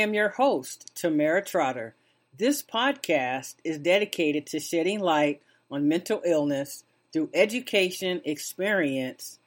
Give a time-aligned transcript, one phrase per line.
[0.00, 1.94] am your host, Tamera Trotter.
[2.36, 9.38] This podcast is dedicated to shedding light on mental illness through education, experience,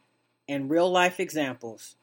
[0.48, 1.96] and real life examples.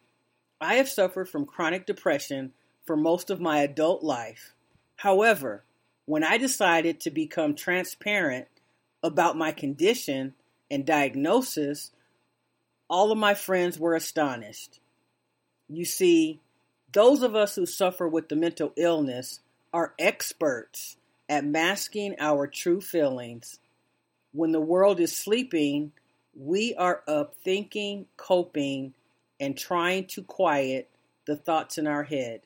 [0.60, 2.52] I have suffered from chronic depression
[2.86, 4.52] for most of my adult life.
[4.96, 5.62] However,
[6.06, 8.48] when I decided to become transparent
[9.00, 10.34] about my condition
[10.68, 11.92] and diagnosis,
[12.88, 14.80] all of my friends were astonished.
[15.68, 16.40] You see,
[16.92, 19.40] those of us who suffer with the mental illness
[19.72, 20.96] are experts
[21.28, 23.58] at masking our true feelings.
[24.32, 25.92] When the world is sleeping,
[26.34, 28.94] we are up thinking, coping,
[29.38, 30.88] and trying to quiet
[31.26, 32.40] the thoughts in our head.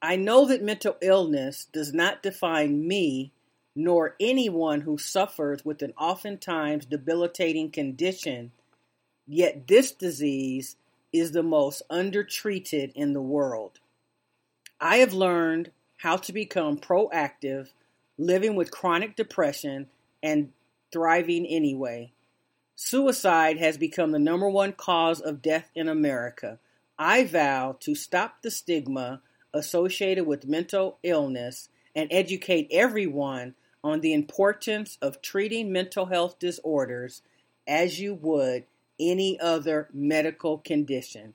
[0.00, 3.32] I know that mental illness does not define me
[3.74, 8.50] nor anyone who suffers with an oftentimes debilitating condition,
[9.26, 10.76] yet this disease
[11.12, 13.80] is the most undertreated in the world.
[14.80, 17.70] I have learned how to become proactive,
[18.16, 19.88] living with chronic depression
[20.22, 20.52] and
[20.92, 22.12] thriving anyway.
[22.76, 26.58] Suicide has become the number one cause of death in America.
[26.98, 29.20] I vow to stop the stigma
[29.52, 37.22] associated with mental illness and educate everyone on the importance of treating mental health disorders
[37.66, 38.64] as you would
[38.98, 41.34] any other medical condition.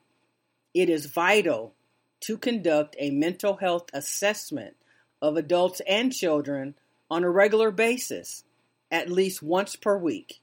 [0.73, 1.73] It is vital
[2.21, 4.75] to conduct a mental health assessment
[5.21, 6.75] of adults and children
[7.09, 8.43] on a regular basis,
[8.91, 10.39] at least once per week,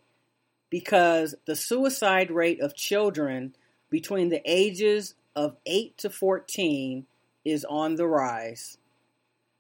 [0.71, 3.55] because the suicide rate of children
[3.91, 7.07] between the ages of 8 to 14
[7.45, 8.79] is on the rise.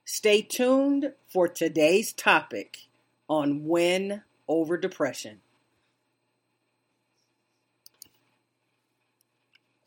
[0.04, 2.88] Stay tuned for today's topic
[3.28, 5.40] on win over depression.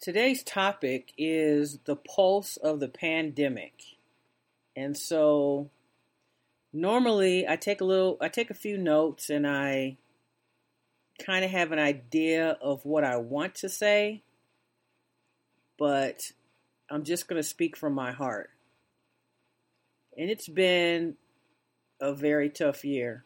[0.03, 3.71] Today's topic is the pulse of the pandemic.
[4.75, 5.69] And so
[6.73, 9.95] normally I take a little I take a few notes and I
[11.25, 14.23] kind of have an idea of what I want to say,
[15.79, 16.33] but
[16.91, 18.49] I'm just going to speak from my heart.
[20.17, 21.15] And it's been
[22.01, 23.23] a very tough year.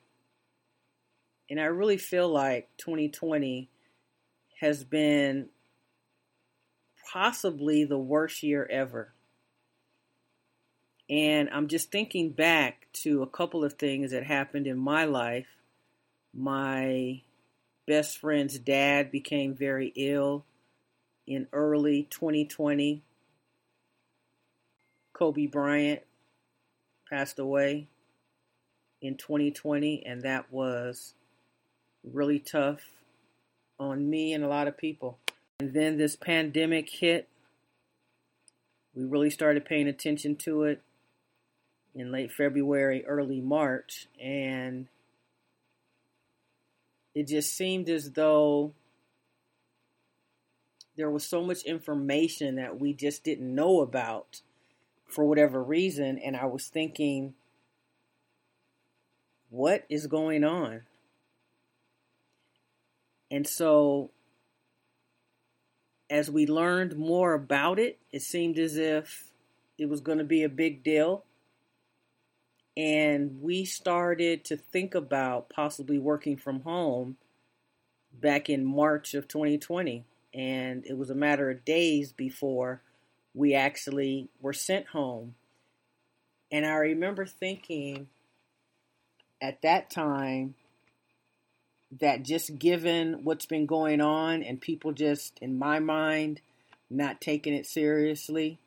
[1.49, 3.67] And I really feel like 2020
[4.59, 5.49] has been
[7.12, 9.13] possibly the worst year ever.
[11.09, 15.47] And I'm just thinking back to a couple of things that happened in my life.
[16.34, 17.22] My
[17.85, 20.44] best friend's dad became very ill
[21.25, 23.01] in early 2020.
[25.13, 26.01] Kobe Bryant
[27.09, 27.88] passed away
[29.01, 31.13] in 2020, and that was
[32.03, 32.81] really tough
[33.79, 35.19] on me and a lot of people.
[35.59, 37.28] And then this pandemic hit.
[38.94, 40.81] We really started paying attention to it
[41.95, 44.88] in late February, early March, and
[47.16, 48.73] it just seemed as though
[50.95, 54.41] there was so much information that we just didn't know about
[55.07, 56.19] for whatever reason.
[56.19, 57.34] And I was thinking,
[59.50, 60.81] what is going on?
[63.31, 64.12] And so
[66.09, 69.31] as we learned more about it, it seemed as if
[69.78, 71.23] it was going to be a big deal.
[72.75, 77.18] And we started to think about possibly working from home
[78.13, 80.06] back in March of 2020.
[80.34, 82.81] And it was a matter of days before
[83.34, 85.35] we actually were sent home.
[86.51, 88.07] And I remember thinking
[89.41, 90.56] at that time,
[92.00, 96.42] that just given what's been going on and people just, in my mind,
[96.90, 98.58] not taking it seriously,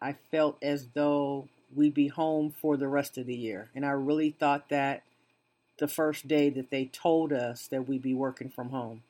[0.00, 3.70] I felt as though we'd be home for the rest of the year.
[3.74, 5.02] And I really thought that
[5.78, 9.02] the first day that they told us that we'd be working from home.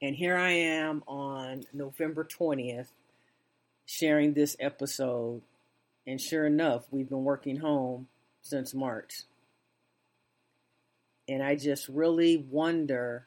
[0.00, 2.88] And here I am on November 20th
[3.86, 5.42] sharing this episode.
[6.06, 8.08] And sure enough, we've been working home
[8.40, 9.22] since March.
[11.28, 13.26] And I just really wonder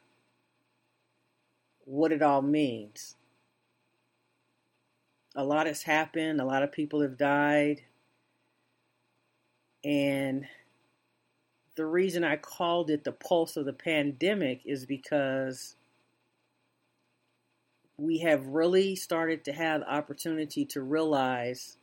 [1.84, 3.16] what it all means.
[5.34, 7.82] A lot has happened, a lot of people have died.
[9.84, 10.46] And
[11.76, 15.76] the reason I called it the pulse of the pandemic is because
[17.98, 21.76] we have really started to have the opportunity to realize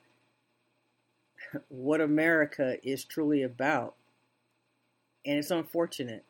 [1.69, 3.95] what America is truly about
[5.25, 6.23] and it's unfortunate.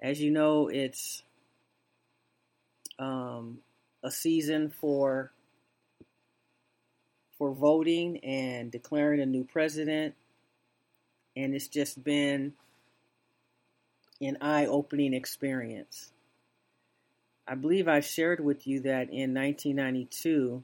[0.00, 1.22] As you know, it's
[2.98, 3.58] um,
[4.02, 5.32] a season for
[7.38, 10.14] for voting and declaring a new president.
[11.36, 12.52] And it's just been
[14.20, 16.12] an eye opening experience.
[17.46, 20.62] I believe I shared with you that in 1992,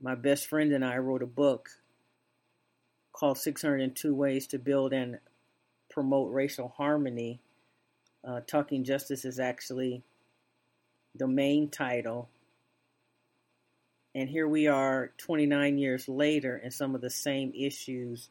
[0.00, 1.70] my best friend and I wrote a book
[3.12, 5.18] called 602 Ways to Build and
[5.96, 7.40] Promote Racial Harmony.
[8.22, 10.02] Uh, Talking Justice is actually
[11.14, 12.28] the main title.
[14.14, 18.28] And here we are 29 years later, and some of the same issues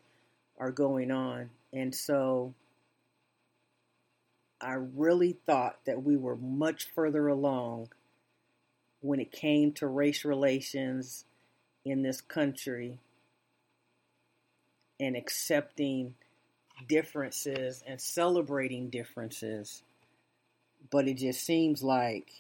[0.59, 1.49] are going on.
[1.73, 2.53] And so
[4.61, 7.89] I really thought that we were much further along
[9.01, 11.25] when it came to race relations
[11.83, 12.99] in this country
[14.99, 16.13] and accepting
[16.87, 19.83] differences and celebrating differences.
[20.91, 22.31] But it just seems like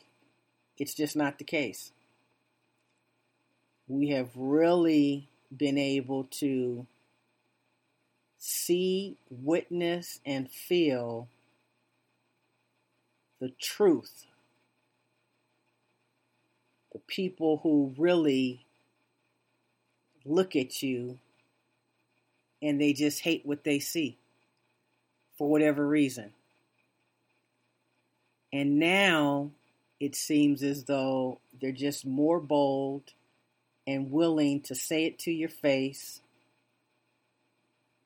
[0.77, 1.91] it's just not the case.
[3.87, 6.85] We have really been able to
[8.37, 11.27] see, witness, and feel
[13.39, 14.25] the truth.
[16.93, 18.65] The people who really
[20.23, 21.19] look at you
[22.61, 24.17] and they just hate what they see
[25.37, 26.31] for whatever reason.
[28.53, 29.51] And now
[29.99, 33.13] it seems as though they're just more bold
[33.87, 36.21] and willing to say it to your face.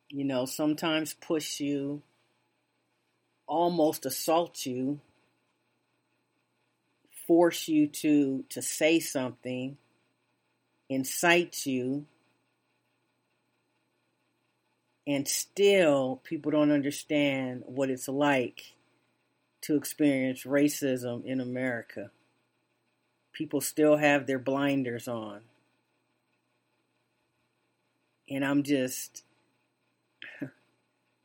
[0.10, 2.02] You know, sometimes push you,
[3.48, 5.00] almost assault you,
[7.28, 9.78] force you to to say something,
[10.90, 12.08] incite you,
[15.10, 18.76] and still people don't understand what it's like
[19.60, 22.12] to experience racism in America.
[23.34, 25.42] People still have their blinders on.
[28.30, 29.24] And I'm just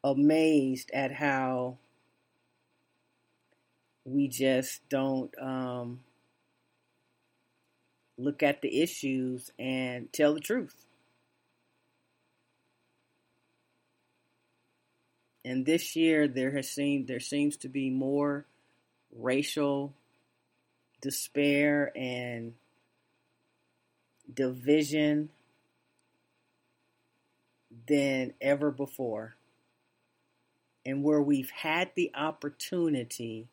[0.03, 1.77] amazed at how
[4.07, 6.01] we just don't um,
[8.17, 10.87] look at the issues and tell the truth.
[15.45, 18.47] And this year there has seemed there seems to be more
[19.15, 19.93] racial
[21.01, 22.55] despair and
[24.33, 25.29] division
[27.87, 29.37] than ever before.
[30.87, 33.49] And where we've had the opportunity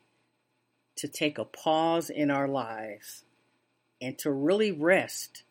[0.96, 3.24] to take a pause in our lives
[4.00, 5.42] and to really rest,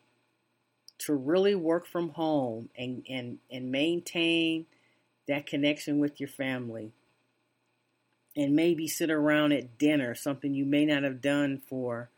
[0.98, 4.66] to really work from home and, and, and maintain
[5.28, 6.92] that connection with your family.
[8.34, 12.08] And maybe sit around at dinner, something you may not have done for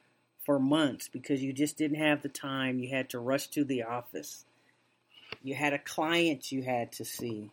[0.45, 2.79] for months because you just didn't have the time.
[2.79, 4.45] You had to rush to the office.
[5.43, 7.51] You had a client you had to see.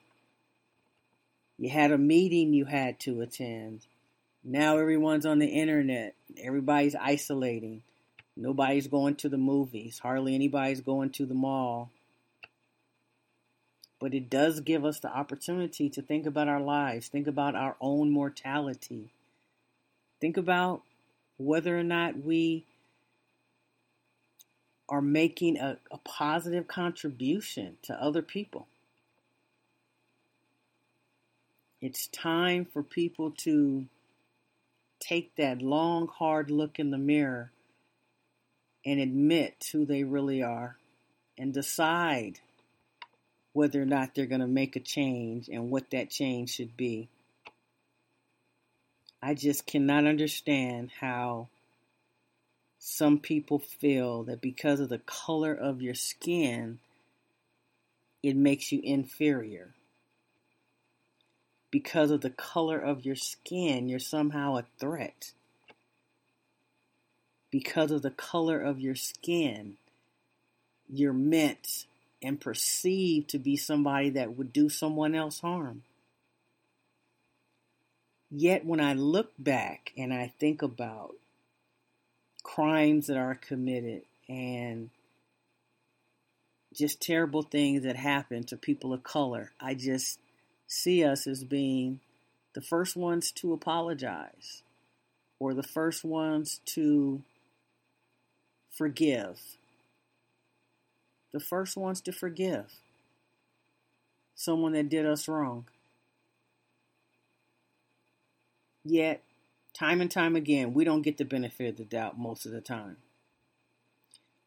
[1.58, 3.86] You had a meeting you had to attend.
[4.44, 6.16] Now everyone's on the internet.
[6.42, 7.84] Everybody's isolating.
[8.36, 10.00] Nobody's going to the movies.
[10.00, 11.92] Hardly anybody's going to the mall.
[14.02, 17.76] But it does give us the opportunity to think about our lives, think about our
[17.80, 19.12] own mortality.
[20.20, 20.82] Think about
[21.38, 22.66] whether or not we
[24.90, 28.68] are making a, a positive contribution to other people.
[31.80, 33.86] It's time for people to
[35.00, 37.52] take that long, hard look in the mirror
[38.84, 40.78] and admit who they really are
[41.38, 42.40] and decide
[43.54, 47.10] whether or not they're going to make a change and what that change should be.
[49.22, 51.50] I just cannot understand how
[52.80, 56.80] some people feel that because of the color of your skin,
[58.24, 59.74] it makes you inferior
[61.72, 65.32] because of the color of your skin, you're somehow a threat.
[67.50, 69.78] Because of the color of your skin,
[70.90, 71.86] you're meant
[72.22, 75.84] and perceived to be somebody that would do someone else harm.
[78.30, 81.16] Yet when I look back and I think about
[82.44, 84.90] crimes that are committed and
[86.74, 90.20] just terrible things that happen to people of color, I just
[90.68, 92.00] see us as being
[92.54, 94.64] the first ones to apologize
[95.40, 97.22] or the first ones to
[98.70, 99.40] forgive.
[101.32, 102.66] The first ones to forgive
[104.36, 105.66] someone that did us wrong.
[108.84, 109.24] Yet,
[109.74, 112.62] time and time again, we don't get the benefit of the doubt most of the
[112.62, 112.98] time.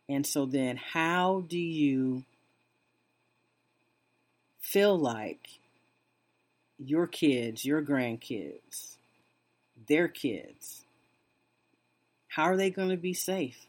[0.08, 2.24] And so then, how do you
[4.60, 5.48] feel like
[6.78, 8.96] your kids, your grandkids,
[9.88, 10.84] their kids,
[12.28, 13.66] how are they going to be safe?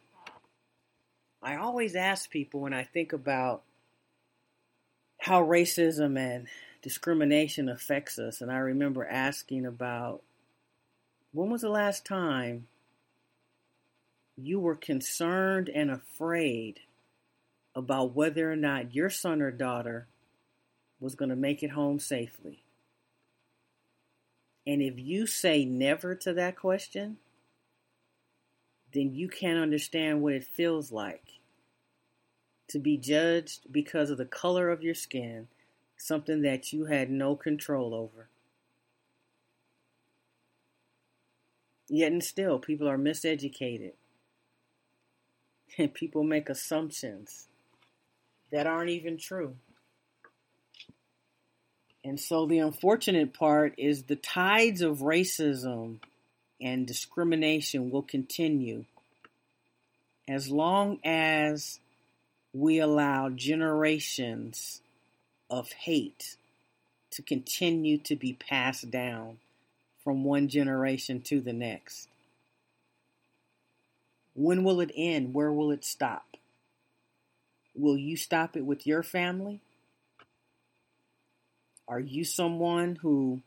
[1.45, 3.61] I always ask people when I think about
[5.19, 6.47] how racism and
[6.81, 10.23] discrimination affects us, and I remember asking about
[11.33, 12.65] when was the last time
[14.35, 16.79] you were concerned and afraid
[17.75, 20.07] about whether or not your son or daughter
[20.99, 22.63] was going to make it home safely?
[24.65, 27.17] And if you say never to that question,
[28.95, 31.33] then you can't understand what it feels like
[32.69, 35.47] to be judged because of the color of your skin,
[35.97, 38.29] something that you had no control over.
[41.87, 43.93] Yet and still, people are miseducated.
[45.77, 47.47] And people make assumptions
[48.49, 49.55] that aren't even true.
[52.01, 55.97] And so the unfortunate part is the tides of racism
[56.61, 58.85] and discrimination will continue
[60.27, 61.79] as long as
[62.53, 64.81] we allow generations
[65.49, 66.37] of hate
[67.11, 69.37] to continue to be passed down
[70.03, 72.07] from one generation to the next.
[74.33, 75.33] When will it end?
[75.33, 76.25] Where will it stop?
[77.73, 79.61] Will you stop it with your family?
[81.87, 83.41] Are you someone who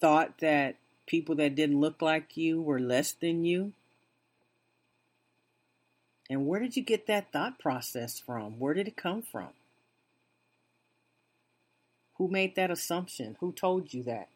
[0.00, 0.76] thought that
[1.06, 3.72] people that didn't look like you were less than you?
[6.28, 8.58] And where did you get that thought process from?
[8.58, 9.48] Where did it come from?
[12.18, 13.36] Who made that assumption?
[13.40, 14.28] Who told you that?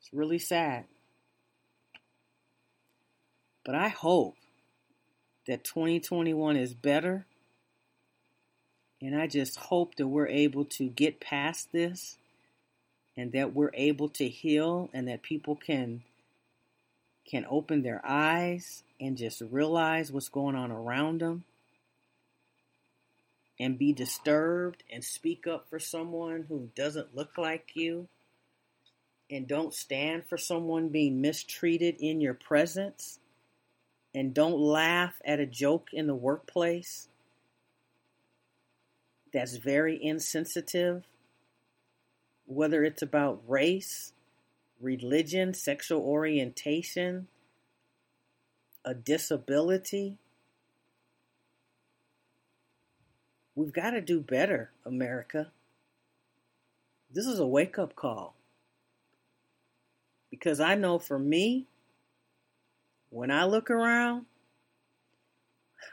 [0.00, 0.84] It's really sad.
[3.64, 4.36] But I hope
[5.46, 7.26] that 2021 is better
[9.00, 12.16] and I just hope that we're able to get past this
[13.18, 16.02] and that we're able to heal and that people can
[17.28, 21.44] can open their eyes and just realize what's going on around them
[23.60, 28.08] and be disturbed and speak up for someone who doesn't look like you
[29.30, 33.18] and don't stand for someone being mistreated in your presence
[34.14, 37.08] and don't laugh at a joke in the workplace
[39.32, 41.04] that's very insensitive,
[42.48, 44.12] whether it's about race,
[44.80, 47.28] religion, sexual orientation,
[48.84, 50.16] a disability.
[53.54, 55.48] We've got to do better, America.
[57.12, 58.34] This is a wake up call.
[60.30, 61.66] Because I know for me,
[63.10, 64.24] when I look around,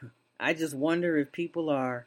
[0.40, 2.06] I just wonder if people are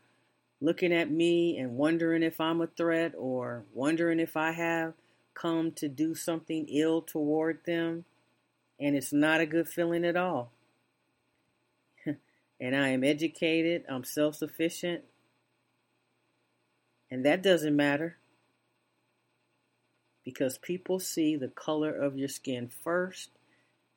[0.60, 4.94] looking at me and wondering if I'm a threat or wondering if I have
[5.34, 8.04] come to do something ill toward them.
[8.80, 10.52] And it's not a good feeling at all.
[12.06, 15.04] and I am educated, I'm self sufficient.
[17.10, 18.18] And that doesn't matter
[20.24, 23.30] because people see the color of your skin first.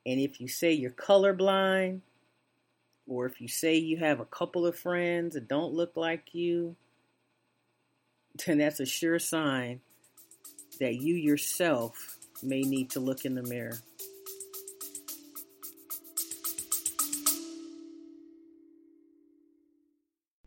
[0.06, 2.02] And if you say you're colorblind,
[3.08, 6.76] or if you say you have a couple of friends that don't look like you,
[8.46, 9.82] then that's a sure sign
[10.80, 13.78] that you yourself may need to look in the mirror.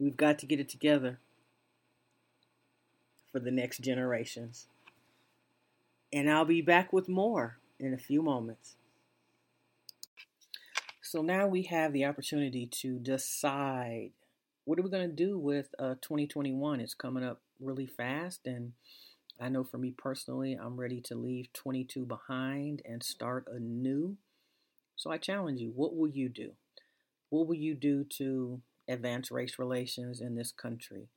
[0.00, 1.18] We've got to get it together
[3.30, 4.66] for the next generations.
[6.10, 8.76] And I'll be back with more in a few moments.
[11.02, 14.12] So now we have the opportunity to decide
[14.64, 16.80] what are we going to do with uh, 2021?
[16.80, 18.72] It's coming up really fast, and
[19.40, 24.16] I know for me personally, I'm ready to leave 22 behind and start anew.
[24.96, 26.52] So I challenge you what will you do?
[27.30, 31.08] What will you do to advance race relations in this country?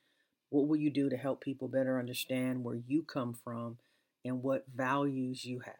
[0.49, 3.77] What will you do to help people better understand where you come from
[4.25, 5.75] and what values you have.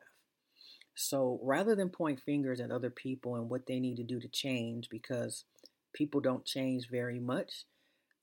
[0.95, 4.27] So rather than point fingers at other people and what they need to do to
[4.27, 5.45] change, because
[5.93, 7.65] people don't change very much,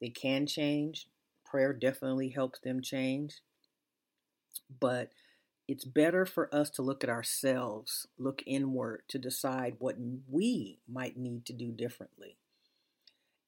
[0.01, 1.07] they can change.
[1.45, 3.39] Prayer definitely helps them change.
[4.81, 5.11] But
[5.67, 9.97] it's better for us to look at ourselves, look inward to decide what
[10.29, 12.37] we might need to do differently.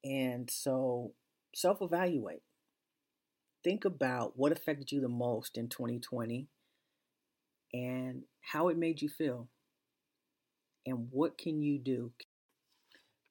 [0.05, 1.13] And so
[1.55, 2.43] self evaluate.
[3.63, 6.49] Think about what affected you the most in 2020
[7.73, 9.49] and how it made you feel.
[10.85, 12.13] And what can you do?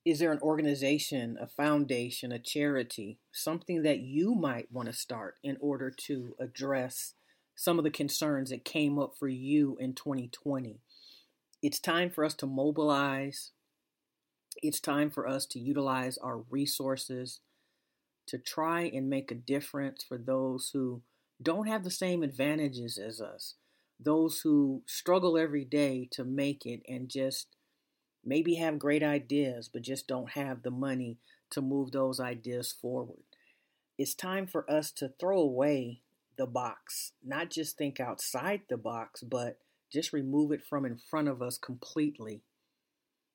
[0.04, 5.36] Is there an organization, a foundation, a charity, something that you might want to start
[5.44, 7.14] in order to address
[7.56, 10.80] some of the concerns that came up for you in 2020?
[11.62, 13.52] It's time for us to mobilize.
[14.62, 17.40] It's time for us to utilize our resources
[18.28, 21.02] to try and make a difference for those who
[21.42, 23.56] don't have the same advantages as us
[24.04, 27.48] those who struggle every day to make it and just
[28.26, 31.18] maybe have great ideas, but just don't have the money
[31.52, 33.24] to move those ideas forward.
[33.98, 36.02] It's time for us to throw away
[36.38, 39.60] the box, not just think outside the box, but
[39.92, 42.42] just remove it from in front of us completely.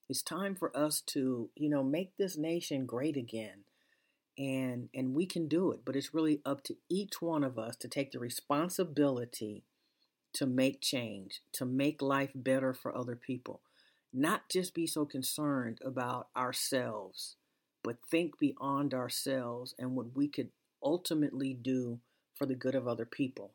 [0.08, 3.64] It's time for us to, you know, make this nation great again.
[4.38, 7.74] And and we can do it, but it's really up to each one of us
[7.76, 9.64] to take the responsibility
[10.34, 13.62] to make change, to make life better for other people.
[14.12, 17.36] Not just be so concerned about ourselves,
[17.82, 20.50] but think beyond ourselves and what we could
[20.82, 22.00] ultimately do
[22.34, 23.52] for the good of other people.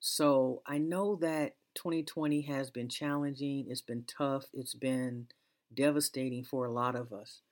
[0.00, 5.28] So I know that 2020 has been challenging, it's been tough, it's been
[5.72, 7.42] devastating for a lot of us.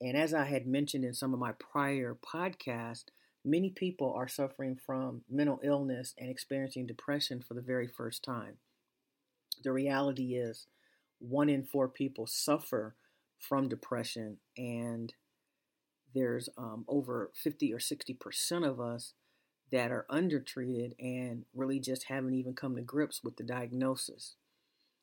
[0.00, 3.10] And as I had mentioned in some of my prior podcasts,
[3.44, 8.56] Many people are suffering from mental illness and experiencing depression for the very first time.
[9.62, 10.66] The reality is,
[11.18, 12.96] one in four people suffer
[13.38, 15.12] from depression, and
[16.14, 19.12] there's um, over 50 or 60 percent of us
[19.70, 24.36] that are undertreated and really just haven't even come to grips with the diagnosis.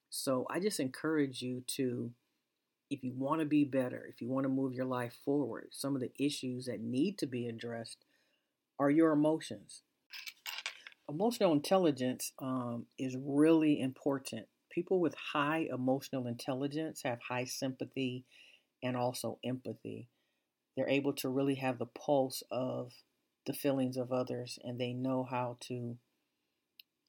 [0.10, 2.12] So I just encourage you to,
[2.92, 5.96] if you want to be better, if you want to move your life forward, some
[5.96, 8.04] of the issues that need to be addressed
[8.78, 9.82] are your emotions.
[11.10, 14.46] Emotional intelligence um, is really important.
[14.70, 18.26] People with high emotional intelligence have high sympathy
[18.84, 20.10] and also empathy.
[20.76, 22.92] They're able to really have the pulse of
[23.46, 25.98] the feelings of others and they know how to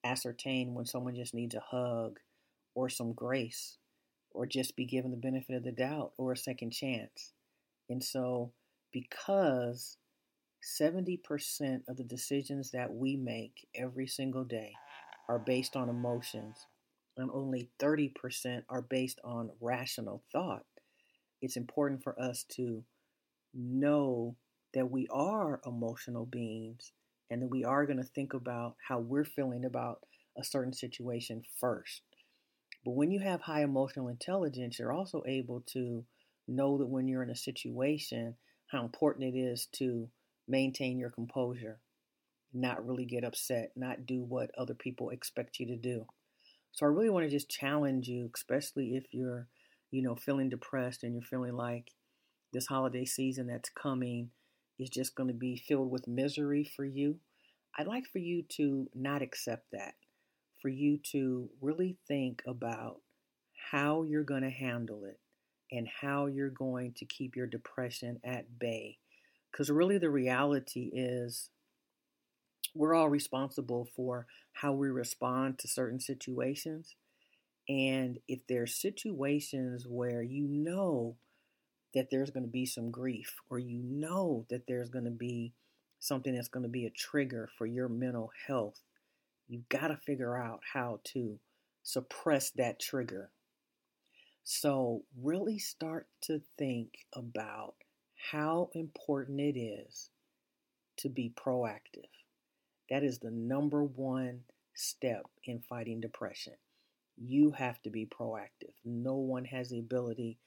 [0.05, 2.21] ascertain when someone just needs a hug
[2.75, 3.79] or some grace
[4.35, 7.33] or just be given the benefit of the doubt or a second chance.
[7.89, 8.53] And so,
[8.93, 9.97] because
[10.63, 14.73] 70% of the decisions that we make every single day
[15.29, 16.67] are based on emotions,
[17.17, 20.65] and only 30% are based on rational thought.
[21.41, 22.85] It's important for us to
[23.55, 24.37] know
[24.75, 26.93] that we are emotional beings
[27.31, 30.01] and that we are going to think about how we're feeling about
[30.39, 32.03] a certain situation first.
[32.85, 36.05] But when you have high emotional intelligence, you're also able to
[36.49, 38.35] know that when you're in a situation,
[38.67, 40.09] how important it is to
[40.49, 41.79] maintain your composure,
[42.53, 46.07] not really get upset, not do what other people expect you to do.
[46.73, 49.47] So I really want to just challenge you, especially if you're,
[49.91, 51.93] you know, feeling depressed and you're feeling like
[52.53, 54.31] this holiday season that's coming
[54.79, 57.19] is just going to be filled with misery for you.
[57.79, 59.95] I'd like for you to not accept that,
[60.63, 63.01] for you to really think about
[63.71, 65.21] how you're going to handle it
[65.71, 68.99] and how you're going to keep your depression at bay
[69.53, 71.51] because really, the reality is
[72.75, 76.97] we're all responsible for how we respond to certain situations.
[77.69, 81.17] And if there's situations where you know
[81.95, 85.53] that there's going to be some grief, or you know that there's going to be
[86.01, 88.81] something that's going to be a trigger for your mental health,
[89.53, 91.39] you've got to figure out how to
[91.83, 93.31] suppress that trigger.
[94.45, 97.75] So, really start to think about
[98.31, 100.11] how important it is
[100.97, 102.09] to be proactive.
[102.91, 104.41] That is the number one
[104.75, 106.55] step in fighting depression.
[107.17, 108.73] You have to be proactive.
[108.85, 110.39] No one has the ability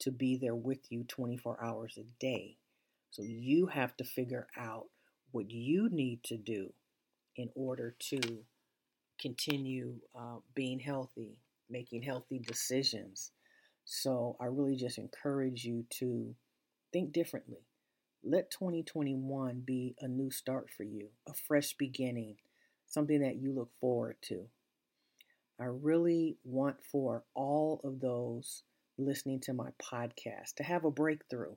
[0.00, 2.56] to be there with you 24 hours a day.
[3.10, 4.86] So you have to figure out
[5.30, 6.72] what you need to do
[7.36, 8.44] in order to
[9.24, 11.38] continue uh, being healthy,
[11.70, 13.32] making healthy decisions.
[13.84, 16.34] So I really just encourage you to
[16.94, 17.66] Think differently.
[18.22, 22.36] Let 2021 be a new start for you, a fresh beginning,
[22.86, 24.46] something that you look forward to.
[25.58, 28.62] I really want for all of those
[28.96, 31.56] listening to my podcast to have a breakthrough.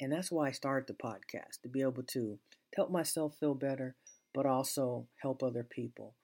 [0.00, 2.38] And that's why I started the podcast to be able to
[2.76, 3.96] help myself feel better,
[4.32, 6.14] but also help other people.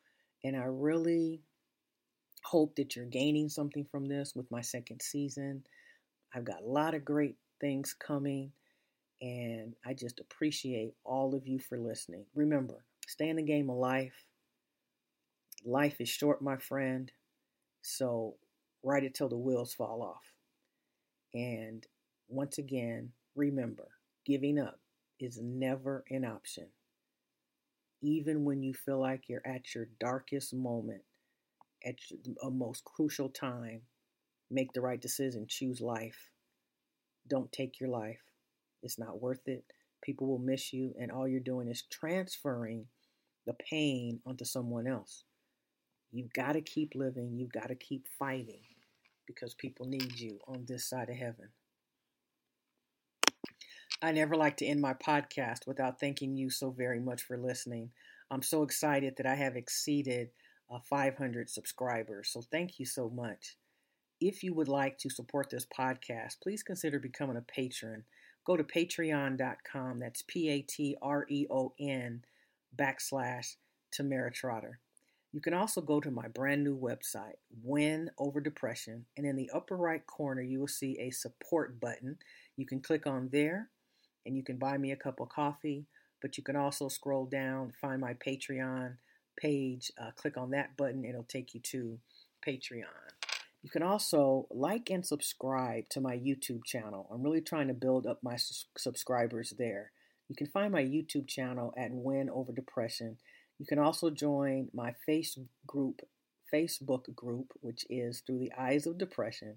[0.44, 1.42] And I really
[2.44, 5.64] hope that you're gaining something from this with my second season.
[6.35, 8.53] I've got a lot of great things coming,
[9.20, 12.24] and I just appreciate all of you for listening.
[12.35, 14.24] Remember, stay in the game of life.
[15.64, 17.11] Life is short, my friend,
[17.83, 18.37] so
[18.83, 20.33] ride it till the wheels fall off.
[21.35, 21.85] And
[22.29, 23.88] once again, remember
[24.24, 24.79] giving up
[25.18, 26.68] is never an option.
[28.00, 31.02] Even when you feel like you're at your darkest moment,
[31.84, 31.96] at
[32.42, 33.82] a most crucial time,
[34.50, 36.30] make the right decision, choose life.
[37.28, 38.20] Don't take your life.
[38.82, 39.64] It's not worth it.
[40.02, 42.87] People will miss you, and all you're doing is transferring
[43.46, 45.24] the pain onto someone else.
[46.12, 48.62] You've got to keep living, you've got to keep fighting
[49.26, 51.48] because people need you on this side of heaven.
[54.00, 57.90] I never like to end my podcast without thanking you so very much for listening.
[58.30, 60.30] I'm so excited that I have exceeded
[60.70, 62.28] uh, 500 subscribers.
[62.28, 63.56] So thank you so much.
[64.20, 68.04] If you would like to support this podcast, please consider becoming a patron.
[68.44, 69.98] Go to patreon.com.
[69.98, 72.22] That's P A T R E O N
[72.76, 73.56] backslash
[73.92, 74.78] Tamera Trotter.
[75.32, 79.50] You can also go to my brand new website, Win Over Depression, and in the
[79.52, 82.16] upper right corner, you will see a support button.
[82.56, 83.70] You can click on there
[84.26, 85.87] and you can buy me a cup of coffee,
[86.20, 88.96] but you can also scroll down, find my Patreon
[89.40, 91.98] page, uh, click on that button, it'll take you to
[92.46, 92.85] Patreon.
[93.62, 97.09] You can also like and subscribe to my YouTube channel.
[97.12, 98.37] I'm really trying to build up my
[98.76, 99.90] subscribers there.
[100.28, 103.16] You can find my YouTube channel at Win Over Depression.
[103.59, 106.02] You can also join my face group,
[106.52, 109.57] Facebook group, which is Through the Eyes of Depression.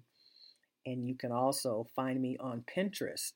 [0.84, 3.32] And you can also find me on Pinterest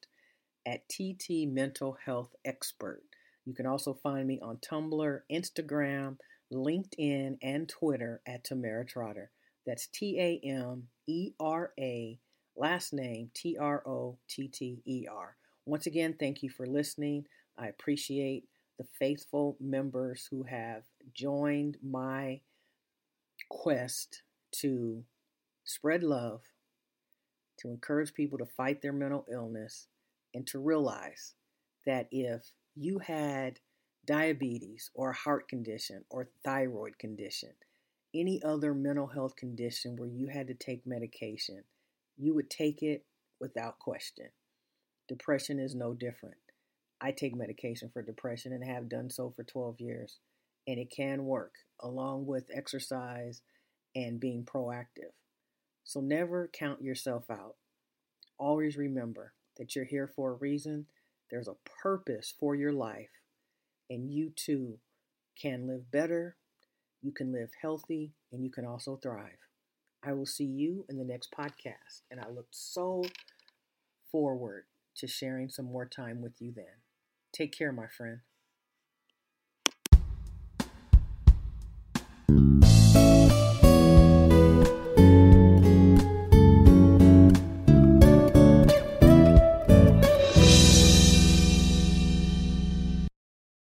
[0.66, 3.02] at TT Mental Health Expert.
[3.44, 6.16] You can also find me on Tumblr, Instagram,
[6.52, 9.31] LinkedIn, and Twitter at Tamera Trotter.
[9.66, 12.18] That's T A M E R A,
[12.57, 15.37] last name T R O T T E R.
[15.64, 17.26] Once again, thank you for listening.
[17.59, 18.44] I appreciate
[18.79, 20.83] the faithful members who have
[21.14, 22.40] joined my
[23.48, 25.05] quest to
[25.64, 26.42] spread love,
[27.59, 29.88] to encourage people to fight their mental illness,
[30.37, 31.33] and to realize
[31.87, 33.59] that if you had
[34.07, 37.49] diabetes or heart condition or thyroid condition,
[38.14, 41.64] any other mental health condition where you had to take medication,
[42.18, 43.07] you would take it
[43.40, 44.27] without question.
[45.09, 46.37] Depression is no different.
[47.01, 50.18] I take medication for depression and have done so for 12 years,
[50.68, 53.40] and it can work along with exercise
[53.94, 55.12] and being proactive.
[55.85, 57.55] So never count yourself out.
[58.38, 60.87] Always remember that you're here for a reason,
[61.31, 63.11] there's a purpose for your life,
[63.90, 64.79] and you too
[65.40, 66.37] can live better,
[67.03, 69.38] you can live healthy, and you can also thrive.
[70.03, 73.05] I will see you in the next podcast, and I look so
[74.11, 74.64] forward
[74.97, 76.83] to sharing some more time with you then.
[77.33, 78.21] Take care, my friend.